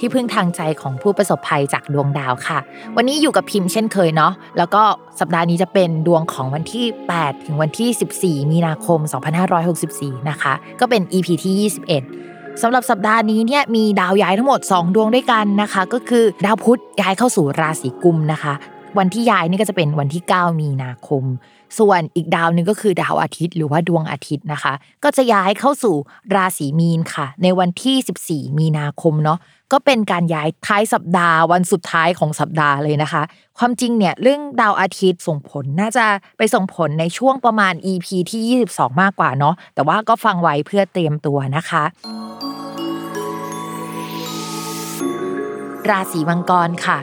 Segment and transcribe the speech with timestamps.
[0.00, 2.58] ที่พึ่งทางใจของผู้ประสบภัยจากดวงดาวค่ะ
[2.96, 4.82] วันนี้อยู่กับพิมพ์เช่นเคยเนาะแล้วก็
[5.20, 6.86] สัปดาห์นี้จะเป็นดวงของวันที่
[7.16, 8.98] 8 ถึงวันที่ 14 มีนาคม
[9.64, 11.70] 2564 นะคะ ก็เป็น EP ที่
[12.14, 18.54] 21สำหรับสัปดาห์นี้เนี่ยมีดาวย้ายทั้งหมด 2 ดวงด้วยกันนะคะ ก็คือดาวพุธย้ายเข้าสู่ราศีกุมนะคะ
[18.98, 21.24] วันที่ย้ายนี่ก็จะเป็นวันที่ 9 มีนาคม
[21.78, 24.72] ส่วนอีกดาวหนึ่งก็คือดาวอาทิตย์ หรือว่าดวงอาทิตย์นะคะ
[25.04, 25.96] ก็จะย้ายเข้าสู่
[26.34, 29.38] ราศีมีนค่ะ ในวันที่ 14 มีนาคมเนาะ
[29.72, 33.22] ก็เป็นการย้ายท้ายสัปดาห์วันสุดท้ายของสัปดาห์เลยนะคะ
[33.58, 36.06] ความจริงเนี่ยเรื่องดาวอาทิตย์ส่งผลน่าจะ
[36.38, 41.84] ไปส่งผลในช่วงประมาณ EP ที่ 22 มากกว่าเนาะแต่ว่าก็ฟังไว้เพื่อเตรียมตัวนะคะ
[45.90, 46.98] ราศีมังกรค่ะ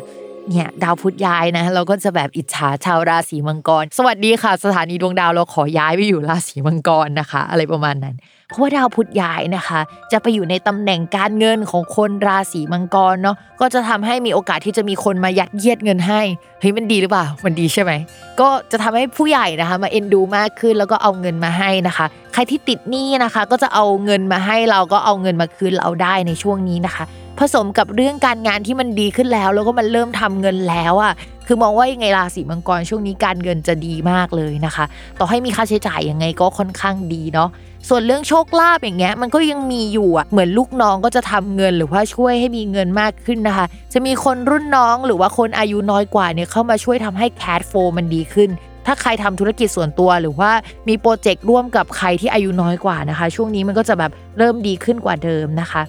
[0.51, 8.15] เนี่ยดาวพุธย้ายนะ เราก็จะแบบอิจฉาชาวราศีมังกร สวัสดีค่ะ สถานีดวงดาวเราขอย้ายไปอยู่ราศีมังกรนะคะ อะไรประมาณนั้น
[8.47, 9.79] เพราะว่าดาวพุธย้ายนะคะ
[10.11, 16.21] จะไปอยู่ในตำแหน่งการเงินของคนราศีมังกรเนาะก็จะทำให้มีโอกาสที่จะมีคนมายัดเยียดเงินให้
[16.61, 17.91] เฮ้ยมันดีหรือเปล่ามันดีใช่ไหม
[18.39, 27.03] ก็จะทำให้ผู้ใหญ่นะคะ มาเอ็นดูมากขึ้นแล้วก็เอาเงินมาให้นะคะ ใครที่ติดหนี้นะคะ ก็จะเอาเงินมาให้เราก็เอาเงินมาคืนเราได้ในช่วงนี้นะคะ
[27.39, 31.13] ผสมกับเรื่องการงานที่มันดีขึ้นแล้ว แล้วก็มันเริ่มทำเงินแล้วอะ
[31.47, 34.85] คือมองว่ายังไงราศีมังกรช่วงนี้การเงินจะดีมากเลยนะคะ
[35.19, 37.49] ต่อให้มีค่าใช้จ่ายยังไงก็ค่อนข้างดีเนาะ
[37.89, 48.49] ส่วนเรื่องโชคลาภอย่างเงี้ยมันก็ยังมีอยู่อะเหมือนลูกน้องก็จะทำเงินหรือว่าช่วยให้มีเงินมากขึ้นนะคะ จะมีคนรุ่นน้องหรือว่าคนอายุน้อยกว่าเนี่ยเข้ามาช่วยทำให้แคดโฟมันดีขึ้น
[48.85, 50.51] ถ้าใครทำธุรกิจส่วนตัวหรือว่า
[50.87, 55.81] มีโปรเจกต์ร่วมกับใครที่อายุน้อยกว่านะคะ ช่วงนี้มันก็จะแบบเริ่มดีขึ้นกว่าเดิมนะคะ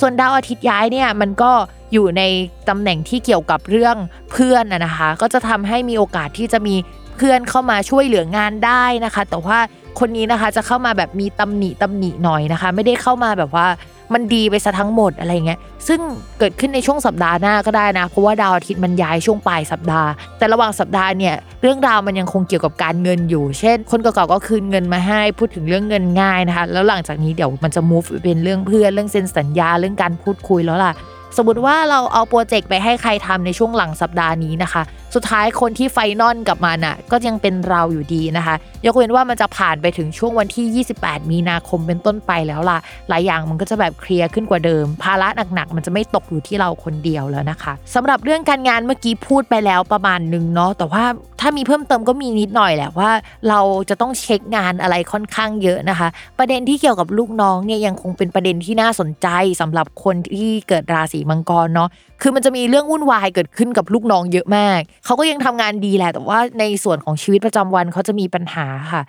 [0.00, 1.52] ส่วนดาวอาทิตย์ย้ายเนี่ยมันก็
[1.92, 2.22] อยู่ใน
[2.68, 3.96] ตำแหน่งที่เกี่ยวกับเรื่อง
[4.32, 6.76] เพื่อนนะคะ ก็จะทำให้มีโอกาสที่จะมี
[7.16, 9.58] เพื่อนเข้ามาช่วยเหลืองานได้นะคะ แต่ว่า
[10.00, 13.66] คนนี้นะคะจะเข้ามาแบบมีตำหนิตำหนิหน่อยนะคะ ไม่ได้เข้ามาแบบว่า
[14.14, 16.00] มันดีไปซะทั้งหมดอะไรเงี้ย ซึ่ง
[16.38, 30.92] เกิดขึ้นในช่วงสัปดาห์หน้าก็ได้นะ เพราะว่าดาวอาทิตย์มันย้ายช่วงปลายสัปดาห์ แต่ระหว่างสัปดาห์เนี่ยเรื่องราวมันยังคงเกี่ยวกับการเงินอยู่ เช่น คนเก่าๆก็คืนเงินมาให้ พูดถึงเรื่องเงินง่ายนะคะ แล้วหลังจากนี้เดี๋ยวมันจะ move เป็นเรื่องเพื่อนเรื่องเซ็นสัญญาเรื่องการพูดคุยแล้วล่ะ
[31.36, 34.82] สมมติว่าเราเอาโปรเจกต์ไปให้ใครทำในช่วงหลังสัปดาห์นี้นะคะ
[35.14, 38.54] สุดท้ายคนที่ไฟนอลกับมันอะก็ยังเป็นเราอยู่ดีนะคะ
[38.86, 51.04] ยกเว้นว่ามันจะผ่านไปถึงช่วงวันที่ 28 มีนาคมเป็นต้นไปแล้วล่ะ หลายอย่างมันก็จะแบบเคลียร์ขึ้นกว่าเดิม ภาระหนักๆ มันจะไม่ตกอยู่ที่เราคนเดียวแล้วนะคะสำหรับเรื่องการงานเมื่อกี้พูดไปแล้วประมาณนึงเนาะแต่ว่า
[51.40, 53.10] ถ้ามีเพิ่มเติมก็มีนิดหน่อยแหละว่า
[53.48, 53.60] เรา
[53.90, 56.08] จะต้องเช็คงานอะไรค่อนข้างเยอะนะคะ
[56.38, 59.28] ประเด็นที่เกี่ยวกับลูกน้องเนี่ยยังคงเป็นประเด็นที่น่าสนใจ
[59.60, 61.88] สำหรับคนที่เกิดราศีมังกรเนาะ
[62.22, 69.02] คือมันจะมีเรื่องวุ่นวายเกิดขึ้นกับลูกน้องเยอะมากเขาก็ยังทำงานดีแหละ แต่ว่าในส่วนของชีวิตประจำวันเขาจะมีปัญหาค่ะ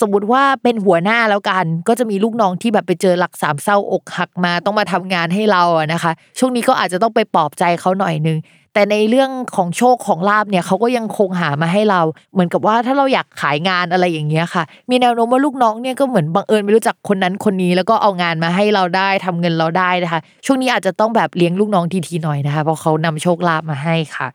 [0.00, 8.38] สมมติว่าเป็นหัวหน้าแล้วกัน ก็จะมีลูกน้องที่แบบไปเจอหลักสามเศร้าอกหักมาต้องมาทำงานให้เราอะนะคะ ช่วงนี้ก็อาจจะต้องไปปลอบใจเขาหน่อยนึง
[8.74, 12.00] แต่ในเรื่องของโชคของลาบเนี่ยเขาก็ยังคงหามาให้เรา
[12.32, 24.28] เหมือนกับว่าถ้าเราอยากขายงานอะไรอย่างเงี้ยค่ะ มีแนวโน้มว่าลูกน้องเนี่ยก็เหมือนบังเอิญไปรู้จักคนนั้นคนนี้ แล้วก็เอางานมาให้เราได้ทำเงินเราได้นะคะ ช่วงนี้อาจจะต้องแบบเลี้ยงลูกน้องดีๆหน่อยนะคะเพราะเขานำโชคลาภมาให้ค่ะ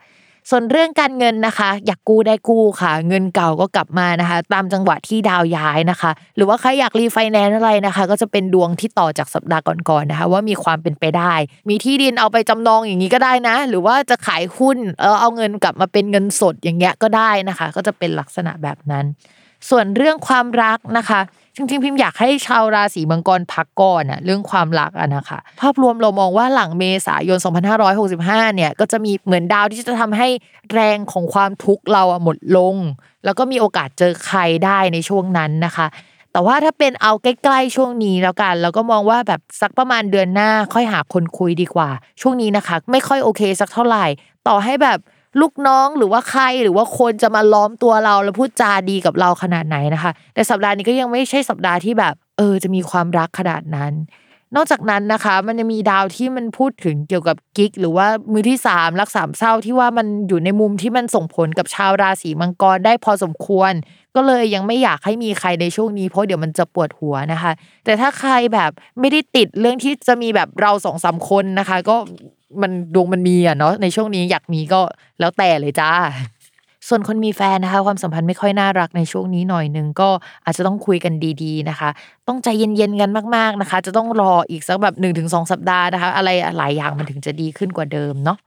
[0.50, 11.34] ส่วนเรื่องการเงินนะคะ อยากกู้ได้กู้ค่ะ เงินเก่าก็กลับมานะคะ ตามจังหวะที่ดาวย้ายนะคะ หรือว่าใครอยากรีไฟแนนซ์อะไรนะคะ ก็จะเป็นดวงที่ต่อจากสัปดาห์ก่อนๆนะคะ ว่ามีความเป็นไปได้
[11.70, 19.06] มีที่ดินเอาไปจำนองอย่างนี้ก็ได้นะ หรือว่าจะขายหุ้นเออเอาเงินกลับมาเป็นเงินสดอย่างเงี้ยก็ได้นะคะ ก็จะเป็นลักษณะแบบนั้น
[19.70, 21.22] ส่วนเรื่องความรักนะคะ
[21.60, 27.40] จริงๆพิมพ์อยากให้ชาวราศีมังกรพักก่อนอะเรื่องความรักอะนะคะ ภาพรวมเรามองว่าหลังเมษายน
[27.98, 30.28] 2565 เนี่ย ก็จะมีเหมือนดาวที่จะทำให้
[30.74, 32.76] แรงของความทุกข์เราอะหมดลง
[33.26, 35.88] แล้วก็มีโอกาสเจอใครได้ในช่วงนั้นนะคะ
[36.32, 41.90] แต่ว่าถ้าเป็นเอาใกล้ๆช่วงนี้แล้วกันเราก็มองว่าแบบสักประมาณเดือนหน้าค่อยหาคนคุยดีกว่า
[42.22, 44.06] ช่วงนี้นะคะ ไม่ค่อยโอเคสักเท่าไหร่
[44.48, 45.00] ต่อให้แบบ
[45.42, 53.94] ลูกน้องหรือว่าใครหรือว่าคนจะมาล้อมตัวเราแล้วพูดจาดีกับเราขนาดไหนนะคะ แต่สัปดาห์นี้ก็ยังไม่ใช่สัปดาห์ที่แบบ เออ จะมีความรักขนาดนั้น
[54.56, 63.74] นอกจากนั้นนะคะ มันจะมีดาวที่มันพูดถึงเกี่ยวกับกิ๊กหรือว่ามือที่สามรักสามเศร้าที่ว่ามันอยู่ในมุมที่มันส่งผลกับชาวราศีมังกรได้พอสมควร
[64.16, 67.52] ก็เลยยังไม่อยากให้มีใครในช่วงนี้เพราะเดี๋ยวมันจะปวดหัวนะคะ
[67.86, 71.98] แต่ถ้าใครแบบไม่ได้ติดเรื่องที่จะมีแบบเราสองสามคนนะคะ ก็
[72.62, 74.82] มันดวงมันมีอะเนาะในช่วงนี้อยากมีก็
[75.20, 75.92] แล้วแต่เลยจ้า
[76.88, 80.10] ส่วนคนมีแฟนนะคะ ความสัมพันธ์ไม่ค่อยน่ารักในช่วงนี้หน่อยนึงก็
[80.46, 81.14] อาจจะต้องคุยกัน
[81.44, 81.90] ดีๆนะคะ
[82.28, 88.38] ต้องใจเย็นๆกันมาก ๆนะคะ จะต้องรออีกสักแบบ1นถึงสสัปดาห์นะคะ อะไรหลายอย่างมันถึงจะดีขึ้นกว่าเดิมเนาะ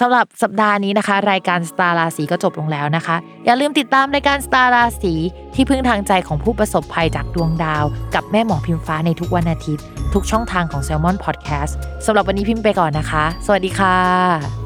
[0.00, 3.16] สำหรับสัปดาห์นี้นะคะ รายการสตาร์ราศีก็จบลงแล้วนะคะ
[3.46, 5.14] อย่าลืมติดตามรายการสตาร์ราศี
[5.54, 7.84] ที่พึ่งทางใจของผู้ประสบภัยจากดวงดาว
[8.14, 9.84] กับแม่หมอพิมฟ้าในทุกวันอาทิตย์
[10.14, 11.72] ทุกช่องทางของ s ซ l m o n Podcast
[12.06, 14.57] สำหรับวันนี้พิมพ์ไปก่อนนะคะ สวัสดีค่ะ